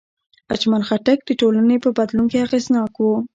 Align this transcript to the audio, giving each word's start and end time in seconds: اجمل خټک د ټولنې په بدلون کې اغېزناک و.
اجمل 0.53 0.81
خټک 0.87 1.19
د 1.25 1.29
ټولنې 1.41 1.77
په 1.83 1.89
بدلون 1.97 2.25
کې 2.31 2.43
اغېزناک 2.45 2.93
و. 2.99 3.03